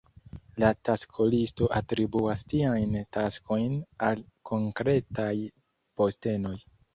[0.61, 3.77] La taskolisto atribuas tiajn taskojn
[4.09, 5.31] al konkretaj
[6.03, 6.57] postenoj.